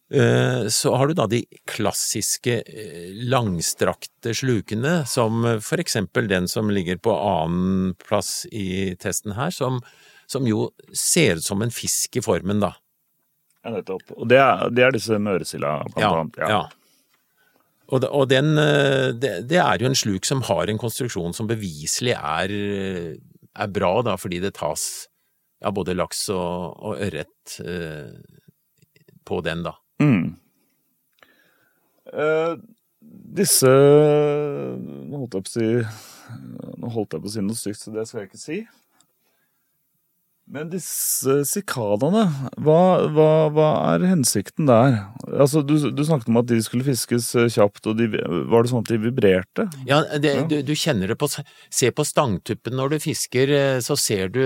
[0.10, 6.72] Eh, så har du da de klassiske eh, langstrakte slukene, som for eksempel den som
[6.74, 9.82] ligger på annen plass i testen her, som,
[10.30, 12.74] som jo ser ut som en fisk i formen, da.
[13.64, 14.06] Ja, nettopp.
[14.16, 16.42] Og det er, det er disse møresilda, blant ja, annet.
[16.42, 16.52] Ja.
[16.54, 16.62] ja.
[17.90, 21.50] Og, og den, eh, det, det, er jo en sluk som har en konstruksjon som
[21.50, 22.54] beviselig er,
[23.18, 24.84] er bra, da, fordi det tas
[25.60, 28.14] ja, både laks og, og ørret eh,
[29.26, 29.74] på den, da.
[30.00, 30.36] Mm.
[32.10, 32.54] Eh,
[33.40, 33.70] disse
[35.10, 38.60] Nå holdt jeg på å si noe stygt, så det skal jeg ikke si.
[40.50, 42.24] Men disse sikadaene,
[42.66, 42.82] hva,
[43.14, 44.96] hva, hva er hensikten der?
[45.28, 48.08] Altså, du, du, snakket om at de skulle fiskes eh, kjapt, og de,
[48.50, 49.68] var det sånn at de vibrerte?
[49.86, 53.94] Ja, det, du, du, kjenner det på Se på stangtuppen når du fisker, eh, så
[54.00, 54.42] ser du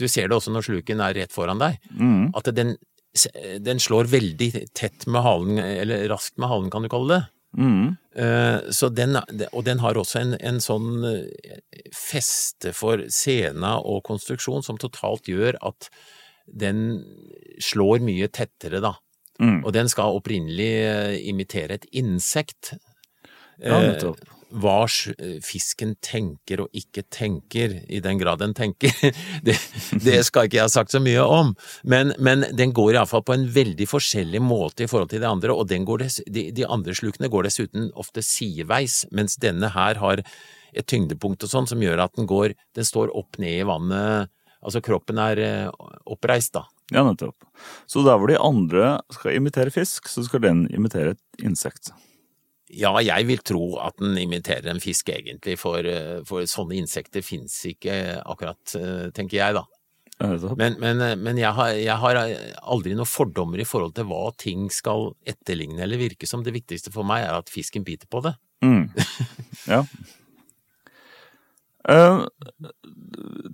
[0.00, 1.76] Du ser det også når sluken er rett foran deg.
[1.92, 2.32] Mm.
[2.38, 2.78] At den,
[3.68, 7.22] den slår veldig tett med halen, eller raskt med halen, kan du kalle det.
[7.56, 7.96] Mm.
[8.72, 11.58] Så den, og den har også en, en, sånn eh,
[11.92, 15.90] feste for scena og konstruksjon som totalt gjør at
[16.46, 17.02] den
[17.60, 18.94] slår mye tettere, da.
[19.40, 19.58] Mm.
[19.66, 22.74] Og den skal opprinnelig eh, imitere et insekt.
[23.60, 24.86] Ja, nettopp hva
[25.44, 28.92] fisken tenker og ikke tenker, i den grad den tenker,
[29.46, 29.56] det,
[30.02, 31.54] det skal ikke jeg ha sagt så mye om.
[31.84, 35.56] Men, men den går iallfall på en veldig forskjellig måte i forhold til de andre,
[35.56, 35.68] og
[36.02, 40.24] des, de, de, andre slukene går dessuten ofte sideveis, mens denne her har
[40.76, 44.32] et tyngdepunkt og sånn som gjør at den går Den står opp ned i vannet,
[44.60, 46.66] altså kroppen er eh, oppreist, da.
[46.94, 47.34] Ja, nettopp.
[47.90, 51.90] Så der hvor de andre skal imitere fisk, så skal den imitere et insekt.
[52.74, 57.22] Ja, jeg vil tro at den imiterer en fisk, egentlig, for, eh, for sånne insekter
[57.22, 59.64] fins ikke akkurat, eh, tenker jeg, da.
[60.56, 62.18] Men, men, eh, men jeg, har, jeg, har,
[62.62, 66.42] aldri noen fordommer i forhold til hva ting skal etterligne eller virke som.
[66.42, 68.36] Det viktigste for meg er at fisken biter på det.
[68.64, 68.88] Mm.
[69.66, 69.82] Ja.
[71.86, 72.26] Uh,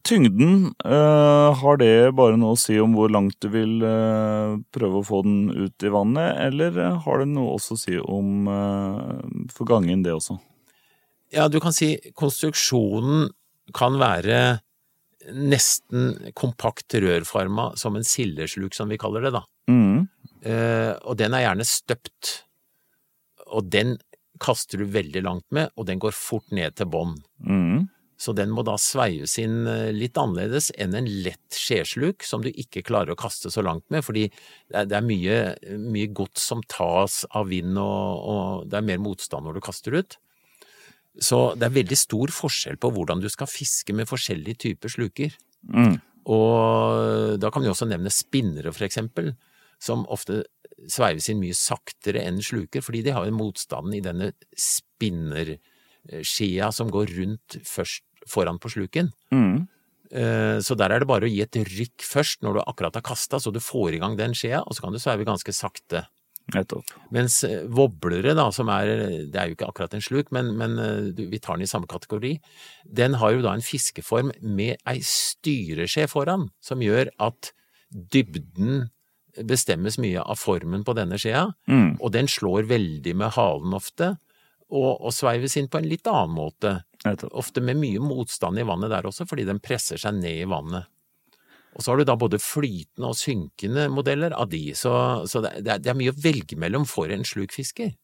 [0.08, 5.02] tyngden, uh, har det bare noe å si om hvor langt du vil uh, prøve
[5.02, 8.48] å få den ut i vannet, eller har det noe også å si om
[9.52, 10.38] for gangen, det også?
[11.32, 13.28] Ja, du kan si konstruksjonen
[13.76, 14.62] kan være
[15.32, 19.44] nesten kompakt rørforma som en sildesluk, som vi kaller det, da.
[19.70, 20.08] Mm.
[21.06, 22.30] og den er gjerne støpt,
[23.54, 23.94] og den
[24.42, 27.14] kaster du veldig langt med, og den går fort ned til bånn.
[27.46, 27.84] Mm.
[28.22, 32.50] Så den må da sveives inn eh, litt annerledes enn en lett skjesluk som du
[32.52, 34.28] ikke klarer å kaste så langt med, fordi
[34.70, 39.42] det er mye, mye gods som tas av vind, og, og, det er mer motstand
[39.48, 40.12] når du kaster ut.
[41.18, 45.30] Så det er veldig stor forskjell på hvordan du skal fiske med forskjellige typer sluker.
[45.66, 45.96] Mm.
[46.30, 49.34] Og da kan vi også nevne spinnere, for eksempel,
[49.82, 50.44] som ofte
[50.90, 55.58] sveives inn mye saktere enn sluker, fordi de har motstanden i denne spinnerskia
[56.74, 59.12] som går rundt først foran på sluken.
[59.34, 59.66] Mm.
[60.12, 63.04] Eh, så der er det bare å gi et rykk først når du akkurat har
[63.06, 66.06] kasta, så du får i gang den skjea, og så kan du sveive ganske sakte.
[66.52, 66.88] Nettopp.
[67.14, 68.90] Mens eh, voblere, da, som er
[69.30, 71.88] Det er jo ikke akkurat en sluk, men, men eh, vi tar den i samme
[71.88, 72.34] kategori.
[72.84, 77.52] Den har jo da en fiskeform med ei styreskje foran, som gjør at
[77.92, 78.90] dybden
[79.48, 82.02] bestemmes mye av formen på denne skjea, mm.
[82.02, 84.16] og den slår veldig med halen ofte,
[84.72, 86.78] og, og sveives inn på en litt annen måte.
[87.30, 90.88] Ofte med mye motstand i vannet der også, fordi den presser seg ned i vannet.
[91.72, 95.54] Og så har du da både flytende og synkende modeller av de, så, så det,
[95.62, 97.94] er, det, er, mye å velge mellom for en slukfisker.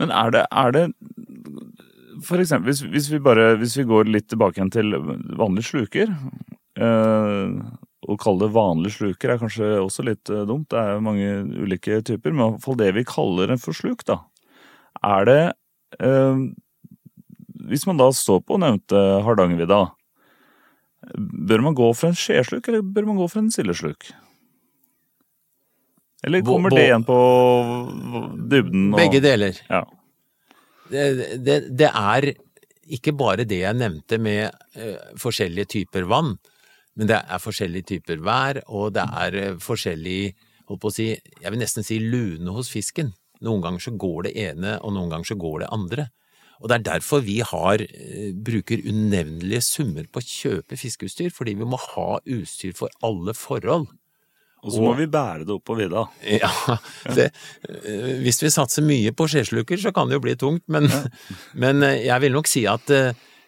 [0.00, 0.84] Men er det, er det
[2.26, 4.94] for eksempel, hvis, hvis, vi bare, hvis vi går litt tilbake igjen til
[5.38, 7.52] vanlige sluker eh,
[8.10, 11.30] Å kalle det vanlige sluker er kanskje også litt eh, dumt, det er mange
[11.64, 12.34] ulike typer.
[12.34, 14.20] Men i hvert fall det vi kaller en forsluk, da.
[15.06, 15.40] Er det
[17.70, 19.80] hvis man da står på nevnte Hardangervidda,
[21.50, 24.10] bør man gå for en skjesluk, eller bør man gå for en sildesluk?
[26.26, 27.16] Eller kommer det igjen på
[28.50, 28.90] dybden?
[28.92, 28.98] Og...
[29.00, 29.56] Begge deler.
[29.70, 29.84] Ja.
[30.90, 31.04] Det,
[31.46, 32.32] det, det, er
[32.90, 36.34] ikke bare det jeg nevnte med uh, forskjellige typer vann,
[36.98, 40.34] men det er forskjellige typer vær, og det er uh, forskjellig
[40.70, 43.14] holdt på å si, jeg vil nesten si lune hos fisken.
[43.46, 46.08] Noen ganger så går det ene, og noen ganger så går det andre.
[46.60, 51.56] Og det er derfor vi har, eh, bruker unevnelige summer på å kjøpe fiskeutstyr, fordi
[51.56, 53.88] vi må ha utstyr for alle forhold.
[54.60, 56.04] Og så må og, vi bære det opp på vidda.
[56.42, 56.52] Ja,
[57.16, 57.30] det,
[57.64, 61.04] eh, hvis vi satser mye på skjesluker, så kan det jo bli tungt, men, ja.
[61.64, 62.92] men eh, jeg vil nok si at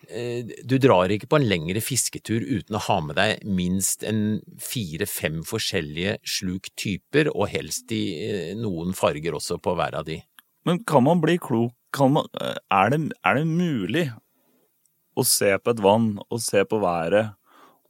[0.08, 5.42] du drar ikke på en lengre fisketur uten å ha med deg minst en fire-fem
[5.46, 8.02] forskjellige sluktyper, og helst i
[8.58, 10.18] noen farger også på hver av de.
[10.66, 11.76] Men kan man bli klok
[12.08, 12.24] man,
[12.72, 14.06] er, det, er, det, mulig
[15.12, 17.34] å se på et vann og se på været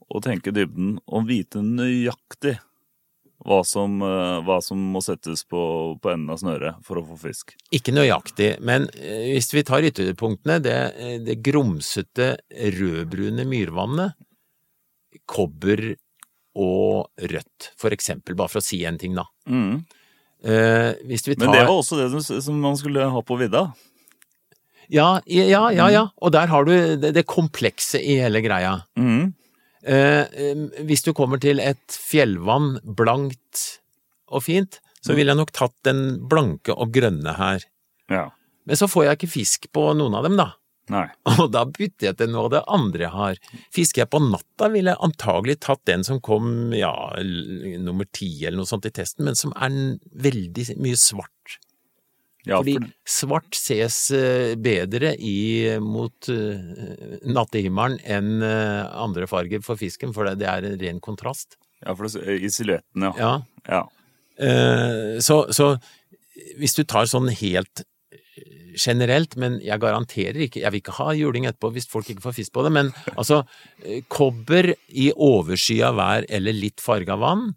[0.09, 2.57] og tenke dybden og vite nøyaktig
[3.47, 5.61] hva som, eh, hva som må settes på,
[5.99, 7.55] på, enden av snøret for å få fisk?
[7.75, 10.77] Ikke nøyaktig, men eh, hvis vi tar ytterpunktene, det,
[11.27, 12.33] det grumsete
[12.77, 14.15] rødbrune myrvannet,
[15.29, 15.93] kobber
[16.59, 19.25] og rødt, for eksempel, bare for å si en ting, da.
[19.49, 19.83] Mm.
[20.43, 21.37] Eh, tar...
[21.39, 23.67] Men det var også det som man skulle ha på vidda?
[24.91, 26.03] Ja, ja, ja, ja.
[26.19, 28.81] Og der har du det, det komplekse i hele greia.
[28.99, 29.31] Mm.
[29.83, 30.55] Eh,
[30.87, 33.63] hvis du kommer til et fjellvann, blankt
[34.31, 37.65] og fint, så ville jeg nok tatt den blanke og grønne her.
[38.11, 38.29] Ja.
[38.63, 40.53] Men så får jeg ikke fisk på noen av dem, da.
[40.91, 41.05] Nei.
[41.39, 43.37] Og da bytter jeg til noe av det andre jeg har.
[43.75, 46.93] Fisker jeg på natta, ville jeg antagelig tatt den som kom, ja,
[47.83, 49.77] nummer ti eller noe sånt i testen, men som er
[50.27, 51.59] veldig mye svart.
[52.43, 59.63] Ja, Fordi for, svart ses eh, bedre i, mot uh, nattehimmelen enn uh, andre farger
[59.63, 61.55] for fisken, for det, det er en ren kontrast.
[61.85, 63.13] ja, for det, i silhuetten, ja.
[63.17, 63.33] Ja.
[63.71, 63.83] ja.
[64.33, 65.75] Uh, så, så
[66.59, 71.13] hvis du tar sånn helt eh, generelt, men jeg garanterer ikke, jeg vil ikke ha
[71.17, 73.43] juling etterpå hvis folk ikke får fisk på det, men altså,
[73.83, 77.51] eh, kobber i overskya vær eller litt farga vann,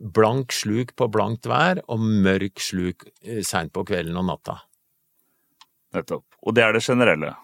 [0.00, 4.56] blank sluk på blankt vær og mørk sluk eh, seint på kvelden og natta.
[5.96, 6.24] Nettopp.
[6.46, 7.34] Og det er det generelle.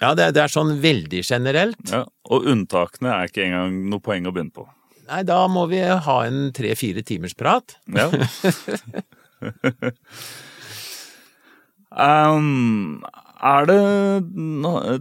[0.00, 1.80] Ja, det, er- det er sånn veldig generelt.
[1.90, 2.04] Ja.
[2.30, 4.64] Og unntakene er ikke engang noe poeng å begynne på.
[5.08, 7.74] Nei, da må vi ha en tre-fire timers prat.
[7.96, 8.06] Ja.
[11.96, 13.00] um,
[13.38, 13.78] er det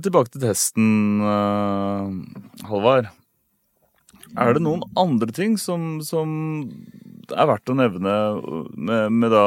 [0.06, 0.88] Tilbake til testen,
[1.22, 2.08] uh,
[2.70, 3.10] Halvard.
[4.38, 6.30] Er det noen andre ting som, som
[7.34, 8.16] er verdt å nevne
[8.78, 9.46] med, med da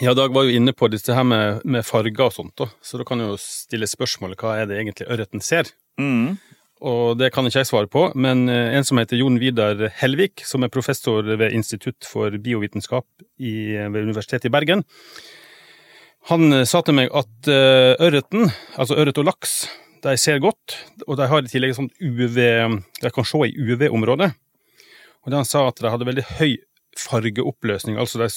[0.00, 2.68] Ja, Dag var jo inne på dette her med, med farger og sånt, da.
[2.84, 5.70] så da kan jeg jo stille spørsmålet hva er det egentlig ørreten ser?
[5.98, 6.36] mm,
[6.86, 10.44] Og det kan ikke jeg svare på, men eh, en som heter Jon Vidar Helvik,
[10.44, 13.06] som er professor ved Institutt for biovitenskap
[13.40, 14.84] i, ved Universitetet i Bergen,
[16.28, 19.56] han eh, sa til meg at eh, ørreten, altså ørret og laks,
[20.06, 22.36] de ser godt, og de har i tillegg sånn UV
[23.02, 24.30] De kan se i UV-området.
[25.26, 26.52] Og den sa at de hadde veldig høy
[26.96, 28.28] fargeoppløsning, altså de,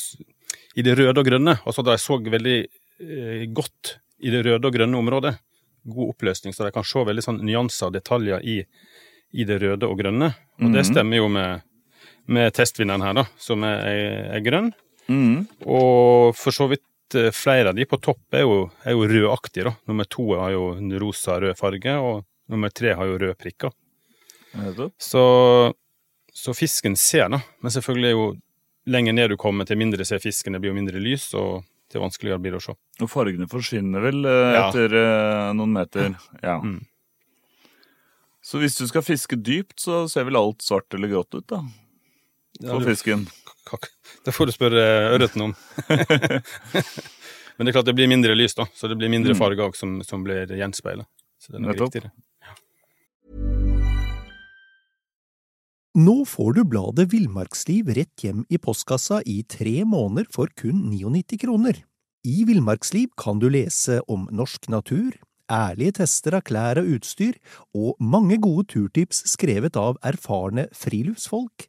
[0.79, 1.57] i det røde og grønne.
[1.67, 5.35] Altså de så veldig eh, godt i det røde og grønne området.
[5.89, 8.57] God oppløsning, så de kan se veldig sånn nyanser og detaljer i,
[9.39, 10.33] i det røde og grønne.
[10.59, 10.89] Og det Mhm.
[10.91, 11.61] stemmer jo med,
[12.27, 13.85] med testvinneren her, da, som er,
[14.35, 14.73] er, grønn.
[15.07, 16.83] mm, Og for så vidt
[17.33, 19.63] flere av de på topp er jo, er jo rødaktige.
[19.69, 19.73] da.
[19.87, 23.71] Nummer to har jo en rosa-rød farge, og nummer tre har jo røde prikker.
[24.97, 25.23] Så,
[26.33, 27.41] så fisken ser, da.
[27.61, 28.27] Men selvfølgelig er jo
[28.89, 30.53] lenger ned du kommer, til mindre ser fisken.
[30.55, 32.75] Det blir jo mindre lys, og til vanskeligere blir det å se.
[33.01, 35.03] Og fargene forsvinner vel etter Ja.
[35.49, 36.15] eh, noen meter.
[36.43, 36.59] Ja.
[36.61, 36.81] Mm.
[38.41, 41.59] Så hvis du skal fiske dypt, så ser vel alt svart eller grått ut, da?
[42.63, 43.27] På fisken.
[44.25, 44.83] Det får du spørre
[45.15, 45.55] ørreten om.
[47.59, 49.39] Men det er klart det blir mindre lys, da, så det blir mindre Mm.
[49.39, 51.05] farger òg som, som blir gjenspeila.
[51.39, 51.95] Så det er Nettopp.
[52.43, 52.55] Ja.
[55.99, 61.39] Nå får du bladet Villmarksliv rett hjem i postkassa i tre måneder for kun 99
[61.41, 61.79] kroner.
[62.27, 65.15] I Villmarksliv kan du lese om norsk natur,
[65.49, 67.39] ærlige tester av klær og utstyr,
[67.73, 71.68] og mange gode turtips skrevet av erfarne friluftsfolk,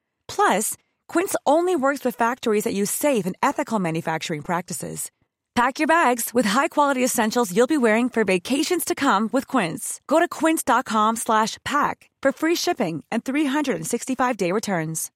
[0.27, 0.75] Plus,
[1.07, 5.11] Quince only works with factories that use safe and ethical manufacturing practices.
[5.53, 9.99] Pack your bags with high-quality essentials you'll be wearing for vacations to come with Quince.
[10.07, 15.11] Go to quince.com slash pack for free shipping and 365-day returns.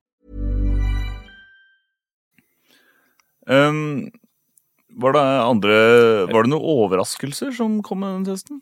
[3.48, 4.12] Um,
[4.90, 5.74] var det andre
[6.34, 8.62] Var det noen overraskelser som kom med den testen?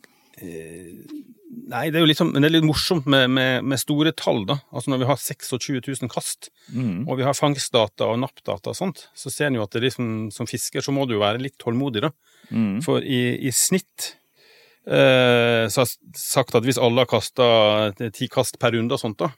[1.70, 4.56] Nei, det er jo men det er litt morsomt med, med, med store tall, da.
[4.74, 7.04] Altså når vi har 26 000 kast, Mm.
[7.08, 10.30] og vi har fangstdata og nappdata og sånt, så ser en jo at det liksom,
[10.32, 12.10] som fisker så må du jo være litt tålmodig, da.
[12.50, 12.78] Mm.
[12.84, 14.14] For i, i snitt
[14.88, 17.46] eh, så har jeg sagt at hvis alle har kasta
[18.16, 19.28] ti kast per runde og sånt, da,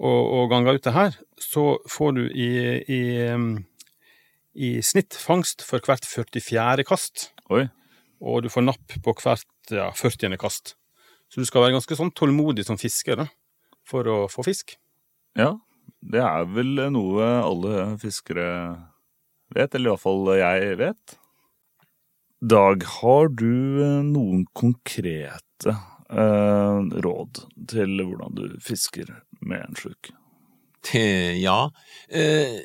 [0.00, 2.50] og, og ganga ut det her, så får du i,
[2.90, 3.00] i,
[4.66, 6.84] i snitt fangst for hvert 44.
[6.88, 7.66] kast, Oi.
[8.20, 10.34] og du får napp på hvert ja, 40.
[10.40, 10.74] kast.
[11.30, 13.26] Så du skal være ganske sånn tålmodig som fisker da,
[13.86, 14.74] for å få fisk.
[15.38, 15.54] Ja,
[16.00, 18.46] det er vel noe alle fiskere
[19.54, 21.16] vet, eller i hvert fall jeg vet.
[22.40, 25.74] Dag, har du eh, noen konkrete
[26.08, 29.12] eh, råd til hvordan du fisker
[29.44, 30.12] med en sluk?
[31.36, 31.68] Ja.
[32.08, 32.62] Eh,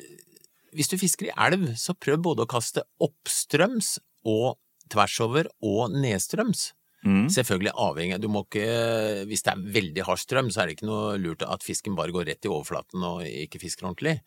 [0.72, 4.56] hvis du fisker i elv, så prøv både å kaste oppstrøms og
[4.92, 6.70] tvers over og nedstrøms.
[7.04, 7.26] Mm.
[7.30, 10.88] Selvfølgelig avhengig du må ikke, Hvis det er veldig hard strøm, så er det ikke
[10.88, 14.18] noe lurt at fisken bare går rett i overflaten og ikke fisker ordentlig.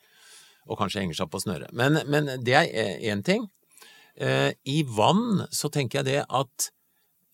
[0.70, 1.74] Og kanskje henger seg på snøret.
[1.74, 3.48] Men, men det er én ting.
[4.20, 6.70] Eh, I vann så tenker jeg det at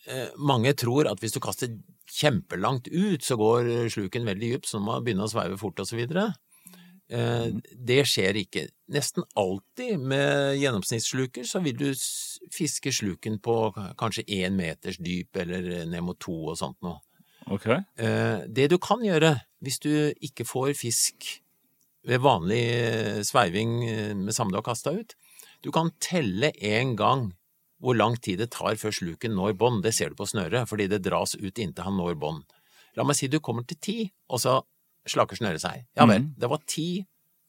[0.07, 1.73] eh, mange tror at hvis du kaster
[2.15, 6.03] kjempelangt ut, så går sluken veldig dypt, så må man begynne å sveive fort osv.
[6.05, 7.47] Eh,
[7.89, 8.67] det skjer ikke.
[8.93, 11.89] Nesten alltid med gjennomsnittssluker så vil du
[12.45, 16.99] s- fiske sluken på kanskje én meters dyp eller ned mot to og sånt noe.
[17.47, 17.65] Ok.
[17.97, 21.41] Eh, Det du kan gjøre hvis du ikke får fisk
[22.05, 25.13] ved vanlig eh, sveiving eh, med samme du har kasta ut,
[25.61, 27.33] du kan telle en gang
[27.81, 29.83] hvor lang tid det tar før sluken når bånd.
[29.83, 32.43] Det ser du på snøret, fordi det dras ut inntil han når bånd.
[32.95, 34.61] La meg si du kommer til ti, og så
[35.05, 35.85] slaker snøret seg.
[35.97, 37.05] Ja vel, det var ti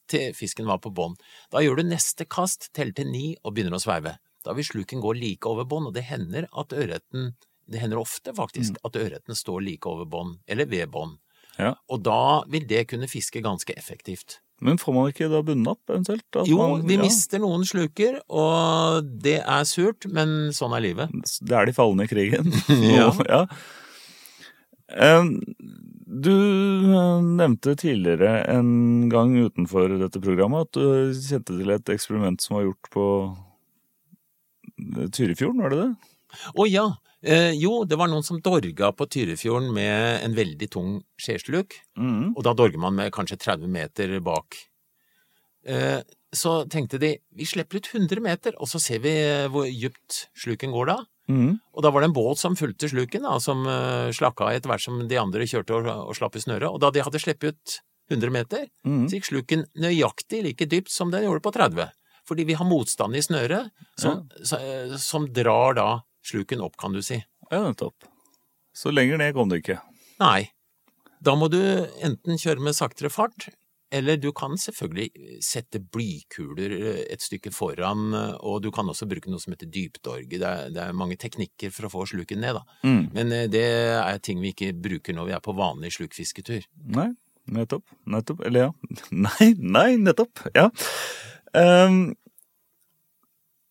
[0.07, 1.17] til fisken var på bånd.
[1.51, 4.17] Da gjør du neste kast, teller til ni og begynner å sveive.
[4.47, 7.33] Da vil sluken gå like over bånd, og det hender at ørreten
[7.67, 11.17] det hender ofte faktisk at ørreten står like over bånd, eller ved bånd.
[11.59, 11.73] Ja.
[11.91, 14.37] Og da vil det kunne fiske ganske effektivt.
[14.63, 16.23] Men får man ikke da bundet opp, eventuelt?
[16.39, 17.01] At Jo, man- vi ja.
[17.03, 21.11] mister noen sluker, og det er surt, men sånn er livet.
[21.43, 22.47] Det er de falne i krigen.
[22.95, 23.11] Ja.
[23.27, 23.43] Ja.
[26.07, 32.39] Du eh, nevnte tidligere en gang utenfor dette programmet at du kjente til et eksperiment
[32.41, 33.05] som var gjort på
[35.13, 35.89] Tyrifjorden, var det det?
[36.59, 36.85] Å ja,
[37.23, 42.33] eh, jo, det var noen som dorga på Tyrifjorden med en veldig tung skjesluk, Mm.
[42.35, 44.55] og da dorger man med kanskje 30 meter bak.
[45.67, 46.01] Eh,
[46.35, 50.27] så tenkte de, vi slipper ut 100 meter, og så ser vi eh, hvor dypt
[50.37, 50.97] sluken går da.
[51.29, 51.57] Mm.
[51.75, 54.79] Og da var det en båt som fulgte sluken, da, som uh, slakka etter hvert
[54.85, 56.69] som de andre kjørte og, og slapp i snøret.
[56.71, 57.73] Og da de hadde sluppet ut
[58.09, 59.09] 100 meter, Mm.
[59.09, 61.89] så gikk sluken nøyaktig like dypt som den gjorde på 30.
[62.27, 65.87] Fordi vi har motstand i snøret som, så- eh, som drar da
[66.27, 67.21] sluken opp, kan du si.
[67.51, 67.95] Ja, nettopp.
[68.75, 69.79] Så lenger ned kom du ikke.
[70.19, 70.49] Nei.
[71.23, 71.57] Da må du
[72.03, 73.47] enten kjøre med saktere fart,
[73.89, 79.07] eller du kan selvfølgelig sette blykuler eh, et stykke foran, eh, og du kan også
[79.09, 80.27] bruke noe som heter dypdorge.
[80.35, 82.63] Det er, det er mange teknikker for å få sluken ned, da.
[82.83, 83.07] Mm.
[83.15, 86.67] Men det er ting vi ikke bruker når vi er på vanlig slukfisketur.
[86.99, 87.07] Nei,
[87.47, 87.87] nettopp.
[88.05, 88.43] Nettopp.
[88.45, 88.71] Eller ja.
[89.25, 90.43] Nei, nei, nettopp.
[90.53, 90.67] Ja.
[91.57, 92.15] Em,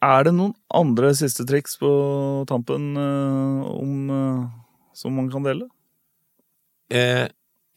[0.04, 1.88] er det noen andre siste triks på
[2.50, 5.68] tampen uh, om, uh, som man kan dele?
[6.92, 7.26] Eh,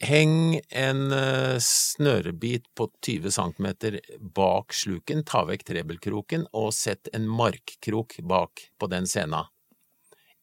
[0.06, 3.68] heng en uh, snørebit på 20 cm
[4.36, 9.46] bak sluken, ta vekk trebelkroken og sett en markkrok bak på den sena.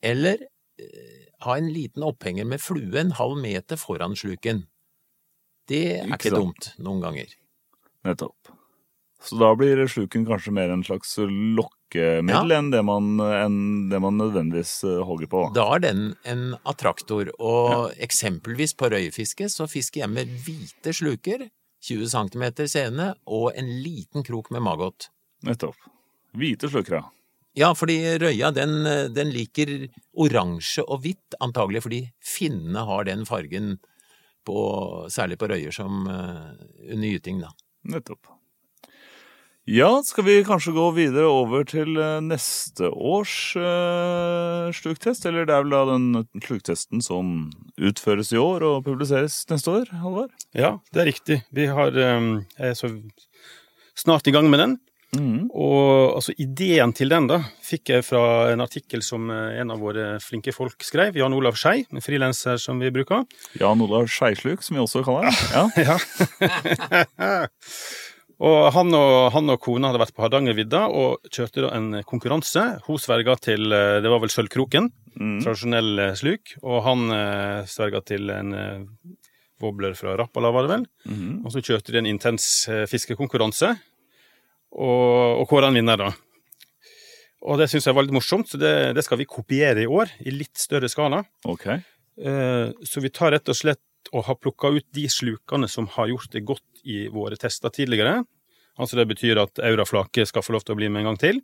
[0.04, 0.44] Eller
[1.42, 4.68] ha en liten opphenger med flue en halv meter foran sluken.
[5.68, 7.34] Det er Ikke ikke dumt noen ganger.
[8.06, 8.57] Nettopp.
[9.24, 13.60] Så da blir sluken kanskje mer en slags lokkemiddel enn, det man, enn
[13.90, 15.44] det man nødvendigvis hogger holder på.
[15.58, 21.48] Da er den en attraktor, og eksempelvis på røyefiske så fisker jeg med hvite sluker,
[21.88, 25.10] 20 cm sene, og en liten krok med maggot.
[25.46, 25.78] Nettopp.
[26.38, 27.00] Hvite sluker,
[27.58, 28.84] Ja, fordi røya den,
[29.18, 33.78] den liker oransje og hvitt, antagelig fordi finnene har den fargen,
[34.48, 34.60] på,
[35.12, 36.54] særlig på røyer som uh,
[36.88, 37.50] under gyting, da.
[37.92, 38.37] Nettopp.
[39.68, 45.28] Ja, skal vi kanskje gå videre over til eh, neste års uh, sluktest?
[45.28, 46.06] Eller det er vel da den
[46.46, 50.32] sluktesten som utføres i år og publiseres neste år, Halvard?
[50.56, 51.40] Ja, det er riktig.
[51.52, 52.30] Vi har, eh,
[52.64, 52.94] er så
[53.92, 54.80] snart i gang med den.
[55.20, 55.52] Mm.
[55.52, 60.14] Og altså, ideen til den da, fikk jeg fra en artikkel som en av våre
[60.24, 63.28] flinke folk skrev, Jan Olav Skei, en frilanser som vi bruker.
[63.60, 65.72] Jan Olav Skeisluk, som vi også kaller ham.
[65.84, 65.98] Ja.
[67.20, 67.48] Ja.
[68.40, 72.64] og han og, han og kona hadde vært på Hardangervidda og kjørte da en konkurranse.
[72.86, 75.40] Hun sverga til eh, det var vel Sølvkroken, Mm.
[75.42, 76.52] tradisjonell eh, sluk.
[76.62, 78.84] Og han eh, sverga til en eh,
[79.64, 80.84] wobbler fra Rappala, var det vel.
[81.10, 81.40] Mm.
[81.42, 83.72] Og så kjørte de en intens eh, fiskekonkurranse,
[84.78, 86.12] og, og kåra en vinner, da.
[87.48, 90.14] Og det syns jeg var litt morsomt, så det, det skal vi kopiere i år,
[90.26, 91.24] i litt større skala.
[91.50, 91.66] Ok.
[91.74, 93.82] Eh, Så vi tar rett og slett
[94.14, 98.22] og har plukka ut de slukene som har gjort det godt i våre tester tidligere.
[98.78, 101.42] Altså det betyr at auraflaket skal få lov til å bli med en gang til.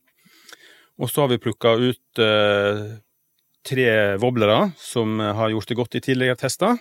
[1.02, 2.84] Og så har vi plukka ut eh,
[3.66, 3.88] tre
[4.22, 6.78] wobblere som har gjort det godt i tidligere tester.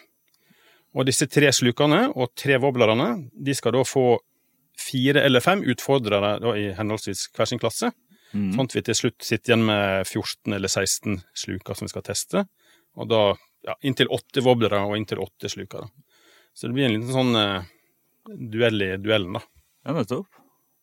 [0.93, 4.21] Og disse tre slukene og tre wobblerne de skal da få
[4.79, 7.93] fire eller fem utfordrere da, i henholdsvis hver sin klasse.
[8.33, 8.53] Mm.
[8.57, 12.07] Sånn at vi til slutt sitter igjen med 14 eller 16 sluker som vi skal
[12.07, 12.45] teste.
[13.01, 13.23] Og da
[13.67, 15.87] ja, inntil åtte wobblere og inntil åtte sluker.
[16.55, 17.69] Så det blir en liten sånn eh,
[18.53, 19.43] duell i duellen, da.
[19.87, 20.27] Ja, nettopp.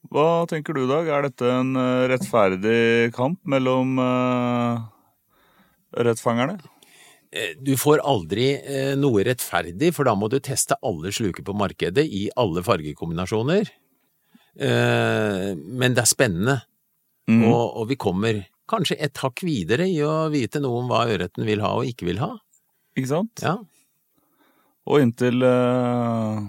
[0.09, 1.07] Hva tenker du, Dag?
[1.11, 4.79] Er dette en eh, rettferdig kamp mellom uh,
[5.99, 6.55] rettfangerne?
[7.31, 11.53] Eh, Du får aldri eh, noe rettferdig, for da må du teste alle sluker på
[11.53, 13.69] markedet i alle fargekombinasjoner.
[14.59, 16.61] Eh, Men det er spennende,
[17.29, 17.43] Mm.
[17.45, 21.45] og, og vi kommer kanskje et hakk videre i å vite noe om hva ørreten
[21.45, 22.31] vil ha og ikke vil ha.
[22.97, 23.43] Ikke sant?
[23.45, 23.57] Ja,
[24.89, 26.39] Og inntil uh,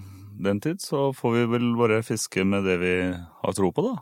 [0.41, 3.99] den tid så får vi vel bare fiske med det vi har tro på, da.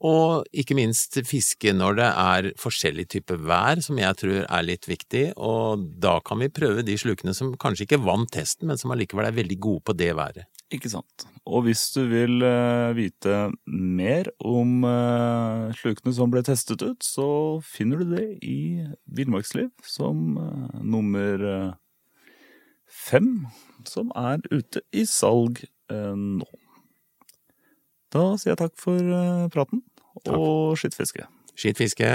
[0.00, 4.88] Og ikke minst fiske når det er forskjellig type vær, som jeg tror er litt
[4.88, 8.94] viktig, og da kan vi prøve de slukene som kanskje ikke vant testen, men som
[8.94, 10.48] allikevel er veldig gode på det været.
[10.70, 11.24] Ikke sant.
[11.50, 17.26] Og hvis du vil eh, vite mer om eh, slukene som ble testet ut, så
[17.66, 21.74] finner du det i Villmarksliv som eh, nummer
[22.86, 23.48] fem,
[23.88, 26.46] som er ute i salg nå.
[28.14, 29.82] Da sier jeg takk for praten,
[30.26, 31.26] og skittfiske.
[31.58, 32.14] Skittfiske.